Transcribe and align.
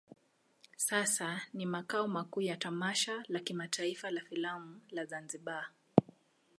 Sasa 0.77 1.41
ni 1.53 1.65
makao 1.65 2.07
makuu 2.07 2.41
ya 2.41 2.57
tamasha 2.57 3.23
la 3.27 3.39
kimataifa 3.39 4.11
la 4.11 4.21
filamu 4.21 4.81
la 4.91 5.05
Zanzibar. 5.05 5.69